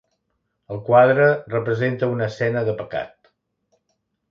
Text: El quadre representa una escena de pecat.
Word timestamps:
El 0.75 0.79
quadre 0.87 1.27
representa 1.57 2.11
una 2.15 2.27
escena 2.33 2.65
de 2.71 2.77
pecat. 2.83 3.33